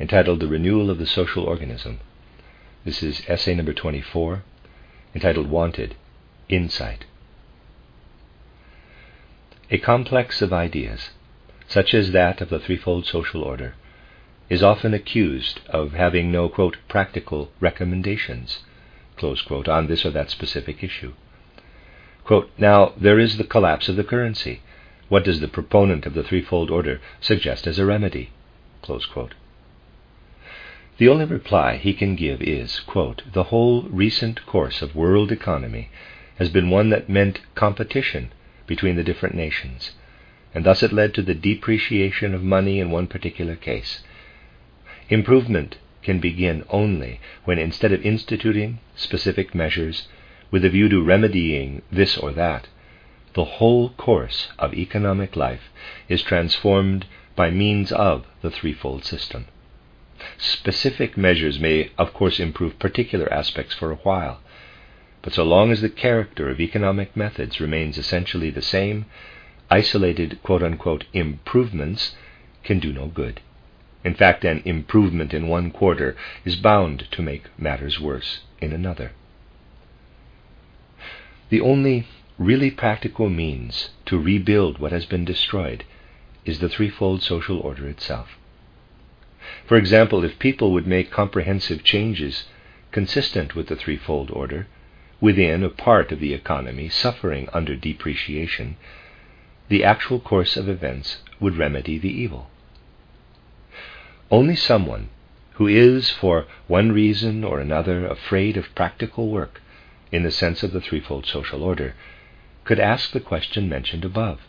entitled 0.00 0.40
The 0.40 0.48
Renewal 0.48 0.90
of 0.90 0.98
the 0.98 1.06
Social 1.06 1.44
Organism. 1.44 2.00
This 2.84 3.02
is 3.02 3.22
essay 3.28 3.54
number 3.54 3.72
24, 3.72 4.42
entitled 5.14 5.48
Wanted 5.48 5.94
Insight. 6.48 7.04
A 9.70 9.78
complex 9.78 10.42
of 10.42 10.52
ideas, 10.52 11.10
such 11.68 11.94
as 11.94 12.10
that 12.12 12.40
of 12.40 12.50
the 12.50 12.58
threefold 12.58 13.06
social 13.06 13.42
order, 13.42 13.74
is 14.50 14.62
often 14.62 14.92
accused 14.92 15.60
of 15.68 15.92
having 15.92 16.30
no 16.30 16.48
quote, 16.48 16.76
practical 16.88 17.50
recommendations 17.60 18.60
quote, 19.16 19.68
on 19.68 19.86
this 19.86 20.04
or 20.04 20.10
that 20.10 20.28
specific 20.28 20.82
issue. 20.82 21.12
Quote, 22.24 22.50
now, 22.58 22.92
there 22.96 23.18
is 23.18 23.36
the 23.36 23.44
collapse 23.44 23.88
of 23.88 23.96
the 23.96 24.04
currency. 24.04 24.60
What 25.08 25.24
does 25.24 25.40
the 25.40 25.48
proponent 25.48 26.04
of 26.04 26.14
the 26.14 26.24
threefold 26.24 26.70
order 26.70 27.00
suggest 27.20 27.66
as 27.66 27.78
a 27.78 27.86
remedy? 27.86 28.30
The 30.96 31.08
only 31.08 31.24
reply 31.24 31.76
he 31.76 31.92
can 31.92 32.14
give 32.14 32.40
is, 32.40 32.78
quote, 32.78 33.22
The 33.32 33.44
whole 33.44 33.82
recent 33.82 34.46
course 34.46 34.80
of 34.80 34.94
world 34.94 35.32
economy 35.32 35.90
has 36.36 36.50
been 36.50 36.70
one 36.70 36.90
that 36.90 37.08
meant 37.08 37.40
competition 37.56 38.30
between 38.68 38.94
the 38.94 39.02
different 39.02 39.34
nations, 39.34 39.96
and 40.54 40.64
thus 40.64 40.84
it 40.84 40.92
led 40.92 41.12
to 41.14 41.22
the 41.22 41.34
depreciation 41.34 42.32
of 42.32 42.44
money 42.44 42.78
in 42.78 42.92
one 42.92 43.08
particular 43.08 43.56
case. 43.56 44.04
Improvement 45.08 45.78
can 46.04 46.20
begin 46.20 46.62
only 46.70 47.18
when, 47.44 47.58
instead 47.58 47.90
of 47.90 48.06
instituting 48.06 48.78
specific 48.94 49.52
measures 49.52 50.06
with 50.52 50.64
a 50.64 50.70
view 50.70 50.88
to 50.90 51.02
remedying 51.02 51.82
this 51.90 52.16
or 52.16 52.30
that, 52.30 52.68
the 53.32 53.44
whole 53.44 53.88
course 53.88 54.52
of 54.60 54.72
economic 54.74 55.34
life 55.34 55.72
is 56.08 56.22
transformed 56.22 57.04
by 57.34 57.50
means 57.50 57.90
of 57.90 58.26
the 58.42 58.50
threefold 58.50 59.04
system. 59.04 59.46
Specific 60.38 61.16
measures 61.16 61.58
may, 61.58 61.90
of 61.98 62.12
course, 62.14 62.38
improve 62.38 62.78
particular 62.78 63.32
aspects 63.32 63.74
for 63.74 63.90
a 63.90 63.96
while, 63.96 64.40
but 65.22 65.32
so 65.32 65.44
long 65.44 65.72
as 65.72 65.80
the 65.80 65.88
character 65.88 66.50
of 66.50 66.60
economic 66.60 67.16
methods 67.16 67.60
remains 67.60 67.98
essentially 67.98 68.50
the 68.50 68.62
same, 68.62 69.06
isolated 69.70 70.38
unquote, 70.48 71.04
improvements 71.12 72.14
can 72.62 72.78
do 72.78 72.92
no 72.92 73.06
good. 73.06 73.40
In 74.04 74.14
fact, 74.14 74.44
an 74.44 74.62
improvement 74.64 75.32
in 75.32 75.48
one 75.48 75.70
quarter 75.70 76.14
is 76.44 76.56
bound 76.56 77.10
to 77.10 77.22
make 77.22 77.44
matters 77.58 77.98
worse 77.98 78.40
in 78.60 78.72
another. 78.72 79.12
The 81.48 81.60
only 81.60 82.06
really 82.38 82.70
practical 82.70 83.30
means 83.30 83.90
to 84.06 84.18
rebuild 84.18 84.78
what 84.78 84.92
has 84.92 85.06
been 85.06 85.24
destroyed 85.24 85.84
is 86.44 86.58
the 86.58 86.68
threefold 86.68 87.22
social 87.22 87.58
order 87.60 87.88
itself. 87.88 88.36
For 89.66 89.76
example, 89.78 90.24
if 90.24 90.38
people 90.38 90.72
would 90.72 90.86
make 90.86 91.10
comprehensive 91.10 91.82
changes 91.82 92.44
consistent 92.92 93.54
with 93.54 93.68
the 93.68 93.76
threefold 93.76 94.30
order 94.30 94.66
within 95.20 95.62
a 95.62 95.70
part 95.70 96.12
of 96.12 96.20
the 96.20 96.34
economy 96.34 96.90
suffering 96.90 97.48
under 97.54 97.74
depreciation, 97.74 98.76
the 99.68 99.82
actual 99.82 100.20
course 100.20 100.58
of 100.58 100.68
events 100.68 101.22
would 101.40 101.56
remedy 101.56 101.96
the 101.96 102.12
evil. 102.12 102.50
Only 104.30 104.54
someone 104.54 105.08
who 105.54 105.66
is, 105.66 106.10
for 106.10 106.46
one 106.66 106.92
reason 106.92 107.42
or 107.42 107.58
another, 107.58 108.06
afraid 108.06 108.58
of 108.58 108.74
practical 108.74 109.30
work 109.30 109.62
in 110.12 110.24
the 110.24 110.30
sense 110.30 110.62
of 110.62 110.72
the 110.72 110.80
threefold 110.80 111.24
social 111.24 111.62
order 111.62 111.94
could 112.64 112.78
ask 112.78 113.12
the 113.12 113.20
question 113.20 113.68
mentioned 113.68 114.04
above. 114.04 114.40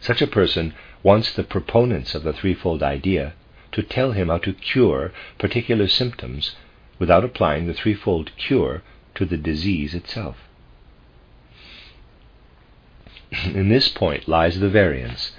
Such 0.00 0.20
a 0.20 0.26
person 0.26 0.74
wants 1.04 1.32
the 1.32 1.44
proponents 1.44 2.14
of 2.16 2.24
the 2.24 2.32
threefold 2.32 2.82
idea 2.82 3.34
to 3.76 3.82
tell 3.82 4.12
him 4.12 4.28
how 4.28 4.38
to 4.38 4.54
cure 4.54 5.12
particular 5.38 5.86
symptoms 5.86 6.56
without 6.98 7.22
applying 7.22 7.66
the 7.66 7.74
threefold 7.74 8.30
cure 8.38 8.82
to 9.14 9.26
the 9.26 9.36
disease 9.36 9.94
itself. 9.94 10.38
In 13.44 13.68
this 13.68 13.90
point 13.90 14.26
lies 14.26 14.60
the 14.60 14.70
variance 14.70 15.32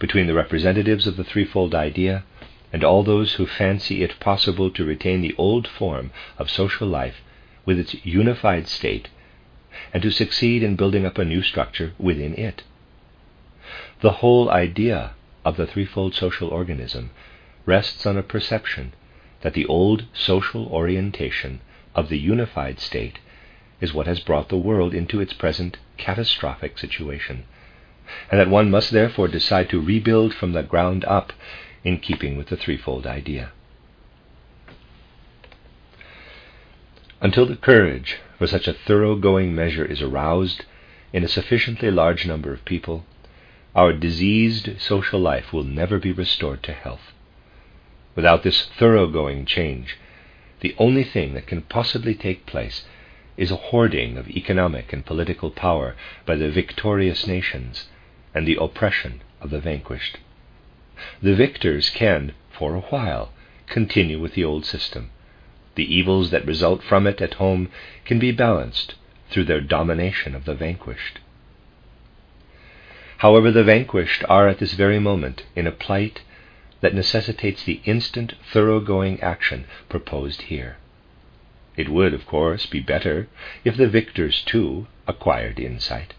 between 0.00 0.26
the 0.26 0.34
representatives 0.34 1.06
of 1.06 1.16
the 1.16 1.22
threefold 1.22 1.72
idea 1.72 2.24
and 2.72 2.82
all 2.82 3.04
those 3.04 3.34
who 3.34 3.46
fancy 3.46 4.02
it 4.02 4.18
possible 4.18 4.70
to 4.72 4.84
retain 4.84 5.20
the 5.20 5.36
old 5.38 5.68
form 5.68 6.10
of 6.36 6.50
social 6.50 6.88
life 6.88 7.22
with 7.64 7.78
its 7.78 7.94
unified 8.04 8.66
state 8.66 9.08
and 9.92 10.02
to 10.02 10.10
succeed 10.10 10.64
in 10.64 10.74
building 10.74 11.06
up 11.06 11.16
a 11.16 11.24
new 11.24 11.42
structure 11.42 11.92
within 11.96 12.34
it. 12.34 12.64
The 14.00 14.14
whole 14.14 14.50
idea 14.50 15.12
of 15.44 15.56
the 15.56 15.66
threefold 15.68 16.16
social 16.16 16.48
organism 16.48 17.10
rests 17.66 18.06
on 18.06 18.16
a 18.16 18.22
perception 18.22 18.92
that 19.42 19.54
the 19.54 19.66
old 19.66 20.04
social 20.14 20.66
orientation 20.66 21.60
of 21.94 22.08
the 22.08 22.18
unified 22.18 22.80
state 22.80 23.18
is 23.80 23.92
what 23.92 24.06
has 24.06 24.20
brought 24.20 24.48
the 24.48 24.56
world 24.56 24.94
into 24.94 25.20
its 25.20 25.32
present 25.32 25.76
catastrophic 25.96 26.78
situation, 26.78 27.44
and 28.30 28.40
that 28.40 28.48
one 28.48 28.70
must 28.70 28.90
therefore 28.90 29.28
decide 29.28 29.68
to 29.68 29.80
rebuild 29.80 30.34
from 30.34 30.52
the 30.52 30.62
ground 30.62 31.04
up 31.04 31.32
in 31.84 31.98
keeping 31.98 32.36
with 32.36 32.48
the 32.48 32.56
threefold 32.56 33.06
idea. 33.06 33.52
Until 37.20 37.46
the 37.46 37.56
courage 37.56 38.18
for 38.38 38.46
such 38.46 38.68
a 38.68 38.74
thoroughgoing 38.74 39.54
measure 39.54 39.84
is 39.84 40.02
aroused 40.02 40.64
in 41.12 41.24
a 41.24 41.28
sufficiently 41.28 41.90
large 41.90 42.26
number 42.26 42.52
of 42.52 42.64
people, 42.64 43.04
our 43.74 43.92
diseased 43.92 44.80
social 44.80 45.20
life 45.20 45.52
will 45.52 45.64
never 45.64 45.98
be 45.98 46.12
restored 46.12 46.62
to 46.62 46.72
health. 46.72 47.12
Without 48.14 48.42
this 48.42 48.66
thoroughgoing 48.78 49.44
change, 49.44 49.96
the 50.60 50.74
only 50.78 51.04
thing 51.04 51.34
that 51.34 51.46
can 51.46 51.62
possibly 51.62 52.14
take 52.14 52.46
place 52.46 52.84
is 53.36 53.50
a 53.50 53.56
hoarding 53.56 54.16
of 54.16 54.28
economic 54.28 54.92
and 54.92 55.04
political 55.04 55.50
power 55.50 55.96
by 56.24 56.36
the 56.36 56.50
victorious 56.50 57.26
nations 57.26 57.88
and 58.34 58.46
the 58.46 58.56
oppression 58.60 59.20
of 59.40 59.50
the 59.50 59.58
vanquished. 59.58 60.18
The 61.20 61.34
victors 61.34 61.90
can, 61.90 62.32
for 62.50 62.74
a 62.74 62.80
while, 62.80 63.32
continue 63.66 64.20
with 64.20 64.34
the 64.34 64.44
old 64.44 64.64
system. 64.64 65.10
The 65.74 65.92
evils 65.92 66.30
that 66.30 66.46
result 66.46 66.82
from 66.84 67.06
it 67.08 67.20
at 67.20 67.34
home 67.34 67.68
can 68.04 68.20
be 68.20 68.30
balanced 68.30 68.94
through 69.30 69.44
their 69.44 69.60
domination 69.60 70.36
of 70.36 70.44
the 70.44 70.54
vanquished. 70.54 71.18
However, 73.18 73.50
the 73.50 73.64
vanquished 73.64 74.22
are 74.28 74.46
at 74.48 74.58
this 74.60 74.74
very 74.74 75.00
moment 75.00 75.44
in 75.56 75.66
a 75.66 75.72
plight 75.72 76.20
that 76.84 76.94
necessitates 76.94 77.64
the 77.64 77.80
instant, 77.86 78.34
thoroughgoing 78.52 79.18
action 79.22 79.64
proposed 79.88 80.42
here. 80.42 80.76
It 81.78 81.88
would, 81.88 82.12
of 82.12 82.26
course, 82.26 82.66
be 82.66 82.80
better 82.80 83.26
if 83.64 83.78
the 83.78 83.88
victors, 83.88 84.42
too, 84.42 84.86
acquired 85.08 85.58
insight. 85.58 86.12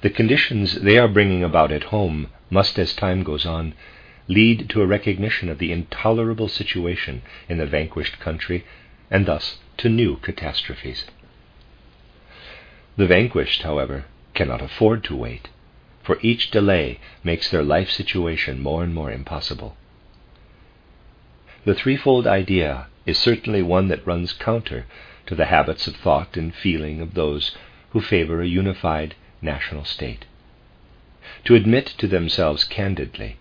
The 0.00 0.08
conditions 0.08 0.80
they 0.80 0.96
are 0.96 1.08
bringing 1.08 1.44
about 1.44 1.72
at 1.72 1.92
home 1.92 2.28
must, 2.48 2.78
as 2.78 2.94
time 2.94 3.22
goes 3.22 3.44
on, 3.44 3.74
lead 4.28 4.70
to 4.70 4.80
a 4.80 4.86
recognition 4.86 5.50
of 5.50 5.58
the 5.58 5.72
intolerable 5.72 6.48
situation 6.48 7.20
in 7.50 7.58
the 7.58 7.66
vanquished 7.66 8.18
country, 8.18 8.64
and 9.10 9.26
thus 9.26 9.58
to 9.76 9.90
new 9.90 10.16
catastrophes. 10.16 11.04
The 12.96 13.06
vanquished, 13.06 13.60
however, 13.60 14.06
cannot 14.32 14.62
afford 14.62 15.04
to 15.04 15.14
wait 15.14 15.50
for 16.02 16.18
each 16.20 16.50
delay 16.50 16.98
makes 17.22 17.50
their 17.50 17.62
life 17.62 17.90
situation 17.90 18.60
more 18.60 18.82
and 18.82 18.94
more 18.94 19.10
impossible. 19.10 19.76
The 21.64 21.74
threefold 21.74 22.26
idea 22.26 22.86
is 23.06 23.18
certainly 23.18 23.62
one 23.62 23.88
that 23.88 24.06
runs 24.06 24.32
counter 24.32 24.86
to 25.26 25.34
the 25.34 25.46
habits 25.46 25.86
of 25.86 25.96
thought 25.96 26.36
and 26.36 26.54
feeling 26.54 27.00
of 27.00 27.14
those 27.14 27.56
who 27.90 28.00
favor 28.00 28.42
a 28.42 28.46
unified 28.46 29.14
national 29.40 29.84
state. 29.84 30.24
To 31.44 31.54
admit 31.54 31.86
to 31.98 32.06
themselves 32.08 32.64
candidly 32.64 33.36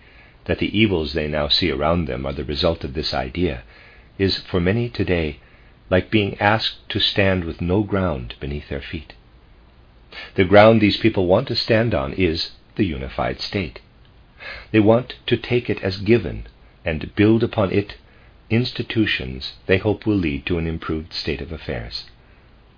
that 0.45 0.59
the 0.59 0.77
evils 0.77 1.13
they 1.13 1.27
now 1.27 1.47
see 1.47 1.71
around 1.71 2.05
them 2.05 2.25
are 2.25 2.33
the 2.33 2.43
result 2.43 2.83
of 2.83 2.93
this 2.93 3.13
idea 3.13 3.63
is 4.17 4.39
for 4.39 4.59
many 4.59 4.89
today 4.89 5.39
like 5.89 6.11
being 6.11 6.39
asked 6.39 6.87
to 6.89 6.99
stand 6.99 7.43
with 7.43 7.61
no 7.61 7.83
ground 7.83 8.35
beneath 8.39 8.69
their 8.69 8.81
feet. 8.81 9.13
The 10.35 10.45
ground 10.45 10.81
these 10.81 10.97
people 10.97 11.25
want 11.27 11.47
to 11.49 11.55
stand 11.55 11.93
on 11.93 12.13
is 12.13 12.51
the 12.75 12.85
unified 12.85 13.41
state. 13.41 13.79
They 14.71 14.79
want 14.79 15.15
to 15.27 15.37
take 15.37 15.69
it 15.69 15.83
as 15.83 15.97
given 15.97 16.47
and 16.83 17.13
build 17.15 17.43
upon 17.43 17.71
it 17.71 17.97
institutions 18.49 19.53
they 19.65 19.77
hope 19.77 20.05
will 20.05 20.15
lead 20.15 20.45
to 20.45 20.57
an 20.57 20.67
improved 20.67 21.13
state 21.13 21.41
of 21.41 21.51
affairs. 21.51 22.05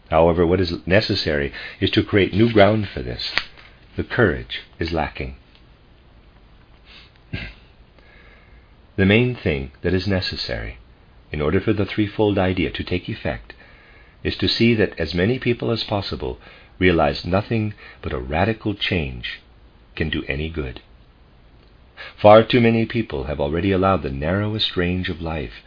However, 0.09 0.45
what 0.45 0.61
is 0.61 0.85
necessary 0.85 1.51
is 1.79 1.89
to 1.91 2.03
create 2.03 2.33
new 2.33 2.51
ground 2.51 2.87
for 2.89 3.01
this. 3.01 3.33
The 3.95 4.03
courage 4.03 4.61
is 4.79 4.93
lacking. 4.93 5.37
the 8.95 9.05
main 9.05 9.35
thing 9.35 9.71
that 9.81 9.93
is 9.93 10.07
necessary 10.07 10.77
in 11.31 11.41
order 11.41 11.59
for 11.59 11.73
the 11.73 11.85
threefold 11.85 12.37
idea 12.37 12.69
to 12.69 12.83
take 12.83 13.09
effect 13.09 13.53
is 14.23 14.35
to 14.37 14.47
see 14.47 14.75
that 14.75 14.97
as 14.99 15.15
many 15.15 15.39
people 15.39 15.71
as 15.71 15.83
possible 15.83 16.39
realize 16.79 17.25
nothing 17.25 17.73
but 18.01 18.13
a 18.13 18.19
radical 18.19 18.73
change 18.73 19.41
can 19.95 20.09
do 20.09 20.23
any 20.27 20.49
good. 20.49 20.81
Far 22.17 22.43
too 22.43 22.59
many 22.59 22.85
people 22.85 23.25
have 23.25 23.39
already 23.39 23.71
allowed 23.71 24.03
the 24.03 24.09
narrowest 24.09 24.75
range 24.75 25.09
of 25.09 25.21
life 25.21 25.63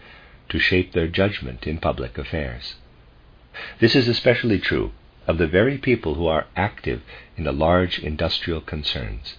to 0.49 0.59
shape 0.59 0.93
their 0.93 1.09
judgment 1.09 1.67
in 1.67 1.79
public 1.79 2.19
affairs. 2.19 2.75
This 3.81 3.97
is 3.97 4.09
especially 4.09 4.59
true 4.59 4.93
of 5.27 5.39
the 5.39 5.47
very 5.47 5.79
people 5.79 6.15
who 6.15 6.27
are 6.27 6.47
active 6.57 7.03
in 7.37 7.45
the 7.45 7.53
large 7.53 7.99
industrial 7.99 8.61
concerns. 8.61 9.37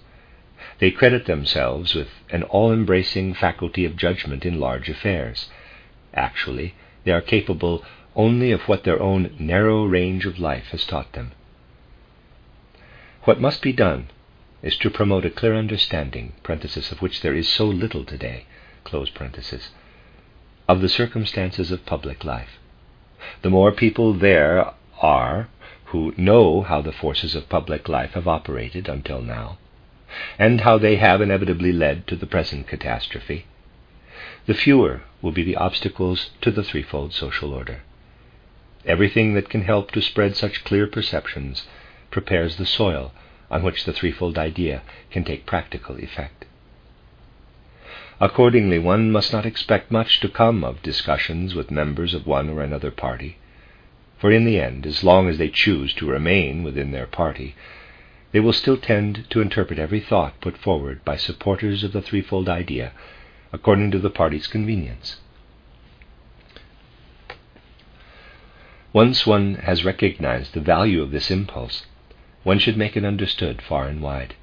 They 0.79 0.91
credit 0.91 1.25
themselves 1.25 1.95
with 1.95 2.09
an 2.29 2.43
all 2.43 2.71
embracing 2.71 3.33
faculty 3.33 3.85
of 3.85 3.95
judgment 3.95 4.45
in 4.45 4.59
large 4.59 4.89
affairs. 4.89 5.49
Actually, 6.13 6.75
they 7.03 7.11
are 7.11 7.21
capable 7.21 7.83
only 8.15 8.51
of 8.51 8.61
what 8.61 8.83
their 8.83 9.01
own 9.01 9.35
narrow 9.39 9.85
range 9.85 10.25
of 10.25 10.39
life 10.39 10.67
has 10.71 10.85
taught 10.85 11.13
them. 11.13 11.31
What 13.27 13.41
must 13.41 13.61
be 13.61 13.73
done 13.73 14.07
is 14.63 14.77
to 14.77 14.89
promote 14.89 15.25
a 15.25 15.29
clear 15.29 15.53
understanding, 15.53 16.31
of 16.47 17.01
which 17.01 17.19
there 17.19 17.33
is 17.33 17.49
so 17.49 17.65
little 17.65 18.05
today, 18.05 18.45
of 18.93 20.79
the 20.79 20.87
circumstances 20.87 21.69
of 21.69 21.85
public 21.85 22.23
life. 22.23 22.57
The 23.41 23.49
more 23.49 23.73
people 23.73 24.13
there 24.13 24.71
are 25.01 25.49
who 25.87 26.13
know 26.15 26.61
how 26.61 26.79
the 26.79 26.93
forces 26.93 27.35
of 27.35 27.49
public 27.49 27.89
life 27.89 28.13
have 28.13 28.29
operated 28.29 28.87
until 28.87 29.21
now, 29.21 29.57
and 30.39 30.61
how 30.61 30.77
they 30.77 30.95
have 30.95 31.19
inevitably 31.19 31.73
led 31.73 32.07
to 32.07 32.15
the 32.15 32.27
present 32.27 32.65
catastrophe, 32.69 33.45
the 34.45 34.53
fewer 34.53 35.01
will 35.21 35.33
be 35.33 35.43
the 35.43 35.57
obstacles 35.57 36.29
to 36.39 36.49
the 36.49 36.63
threefold 36.63 37.11
social 37.11 37.53
order. 37.53 37.81
Everything 38.85 39.33
that 39.33 39.49
can 39.49 39.63
help 39.63 39.91
to 39.91 40.01
spread 40.01 40.37
such 40.37 40.63
clear 40.63 40.87
perceptions 40.87 41.67
prepares 42.11 42.57
the 42.57 42.65
soil 42.65 43.13
on 43.49 43.63
which 43.63 43.85
the 43.85 43.93
threefold 43.93 44.37
idea 44.37 44.81
can 45.11 45.23
take 45.23 45.45
practical 45.45 45.97
effect. 45.97 46.45
Accordingly, 48.19 48.79
one 48.79 49.11
must 49.11 49.31
not 49.31 49.45
expect 49.45 49.91
much 49.91 50.19
to 50.21 50.29
come 50.29 50.63
of 50.63 50.81
discussions 50.81 51.53
with 51.53 51.69
members 51.69 52.13
of 52.13 52.25
one 52.25 52.49
or 52.49 52.61
another 52.61 52.91
party, 52.91 53.37
for 54.17 54.31
in 54.31 54.45
the 54.45 54.59
end, 54.59 54.85
as 54.87 55.03
long 55.03 55.29
as 55.29 55.37
they 55.37 55.49
choose 55.49 55.93
to 55.93 56.09
remain 56.09 56.63
within 56.63 56.91
their 56.91 57.05
party, 57.05 57.55
they 58.31 58.39
will 58.39 58.53
still 58.53 58.77
tend 58.77 59.25
to 59.29 59.41
interpret 59.41 59.79
every 59.79 59.99
thought 59.99 60.41
put 60.41 60.57
forward 60.57 61.05
by 61.05 61.15
supporters 61.15 61.83
of 61.83 61.93
the 61.93 62.01
threefold 62.01 62.49
idea 62.49 62.91
according 63.53 63.91
to 63.91 63.99
the 63.99 64.09
party's 64.09 64.47
convenience. 64.47 65.17
Once 68.91 69.27
one 69.27 69.55
has 69.55 69.85
recognized 69.85 70.53
the 70.53 70.59
value 70.59 71.01
of 71.01 71.11
this 71.11 71.29
impulse, 71.29 71.85
one 72.43 72.59
should 72.59 72.77
make 72.77 72.95
it 72.95 73.05
understood 73.05 73.61
far 73.61 73.87
and 73.87 74.01
wide. 74.01 74.35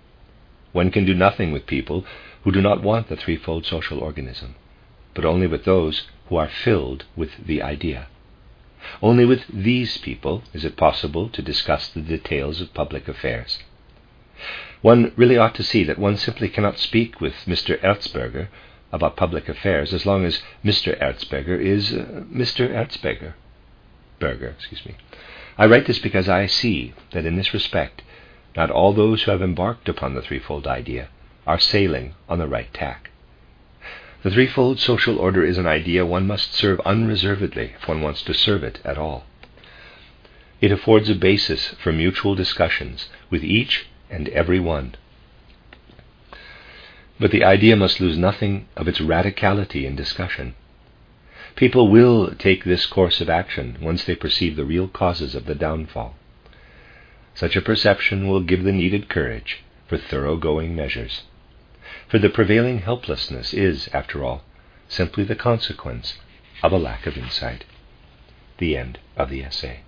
One 0.73 0.91
can 0.91 1.05
do 1.05 1.15
nothing 1.15 1.53
with 1.53 1.67
people 1.67 2.05
who 2.43 2.53
do 2.53 2.61
not 2.61 2.83
want 2.83 3.09
the 3.09 3.17
threefold 3.17 3.65
social 3.65 4.01
organism, 4.01 4.57
but 5.15 5.25
only 5.25 5.47
with 5.47 5.65
those 5.65 6.07
who 6.29 6.37
are 6.37 6.49
filled 6.49 7.05
with 7.17 7.47
the 7.47 7.63
idea. 7.63 8.09
Only 9.03 9.25
with 9.25 9.47
these 9.49 9.97
people 9.99 10.43
is 10.53 10.65
it 10.65 10.77
possible 10.77 11.29
to 11.31 11.43
discuss 11.43 11.89
the 11.89 12.03
details 12.03 12.61
of 12.61 12.75
public 12.75 13.09
affairs. 13.09 13.59
One 14.83 15.13
really 15.17 15.39
ought 15.39 15.55
to 15.55 15.63
see 15.63 15.85
that 15.85 15.99
one 15.99 16.17
simply 16.17 16.49
cannot 16.49 16.79
speak 16.79 17.21
with 17.21 17.35
Mr. 17.47 17.81
Erzberger 17.81 18.49
about 18.93 19.17
public 19.17 19.49
affairs 19.49 19.95
as 19.95 20.05
long 20.05 20.25
as 20.25 20.43
Mr. 20.65 21.01
Erzberger 21.01 21.59
is 21.59 21.95
uh, 21.95 22.25
Mr. 22.31 22.69
Erzberger. 22.71 23.35
Berger, 24.25 24.55
excuse 24.57 24.87
me. 24.87 24.95
I 25.59 25.67
write 25.67 25.87
this 25.87 25.99
because 25.99 26.31
I 26.31 26.47
see 26.47 26.95
that 27.13 27.27
in 27.27 27.37
this 27.37 27.53
respect, 27.53 28.01
not 28.57 28.71
all 28.71 28.95
those 28.95 29.23
who 29.23 29.31
have 29.31 29.43
embarked 29.43 29.87
upon 29.87 30.15
the 30.15 30.23
threefold 30.23 30.67
idea 30.67 31.09
are 31.47 31.59
sailing 31.59 32.15
on 32.27 32.39
the 32.39 32.49
right 32.49 32.73
tack. 32.73 33.11
The 34.23 34.31
threefold 34.31 34.81
social 34.81 35.19
order 35.19 35.45
is 35.45 35.59
an 35.59 35.67
idea 35.67 36.07
one 36.07 36.27
must 36.27 36.55
serve 36.55 36.81
unreservedly 36.87 37.75
if 37.79 37.87
one 37.87 38.01
wants 38.01 38.23
to 38.23 38.33
serve 38.33 38.65
it 38.65 38.81
at 38.83 38.97
all. 38.97 39.27
It 40.63 40.73
affords 40.73 41.11
a 41.11 41.15
basis 41.15 41.75
for 41.83 41.93
mutual 41.93 42.35
discussions 42.35 43.11
with 43.29 43.45
each 43.45 43.85
and 44.09 44.31
every 44.31 44.59
one. 44.59 44.95
But 47.21 47.31
the 47.31 47.45
idea 47.45 47.77
must 47.77 48.01
lose 48.01 48.17
nothing 48.17 48.69
of 48.75 48.89
its 48.89 49.01
radicality 49.01 49.85
in 49.85 49.95
discussion. 49.95 50.55
People 51.57 51.89
will 51.89 52.35
take 52.35 52.65
this 52.65 52.85
course 52.85 53.21
of 53.21 53.31
action 53.31 53.79
once 53.81 54.05
they 54.05 54.17
perceive 54.17 54.57
the 54.57 54.65
real 54.65 54.89
causes 54.89 55.35
of 55.35 55.47
the 55.47 55.55
downfall. 55.55 56.17
Such 57.35 57.55
a 57.55 57.63
perception 57.63 58.29
will 58.29 58.41
give 58.41 58.65
the 58.65 58.73
needed 58.73 59.09
courage 59.09 59.63
for 59.87 59.97
thoroughgoing 59.97 60.75
measures. 60.75 61.23
For 62.09 62.19
the 62.19 62.29
prevailing 62.29 62.79
helplessness 62.81 63.55
is, 63.55 63.89
after 63.93 64.25
all, 64.25 64.45
simply 64.89 65.25
the 65.25 65.37
consequence 65.37 66.19
of 66.63 66.73
a 66.73 66.79
lack 66.79 67.07
of 67.07 67.17
insight. 67.17 67.65
The 68.59 68.77
end 68.77 68.99
of 69.17 69.31
the 69.31 69.43
essay. 69.43 69.81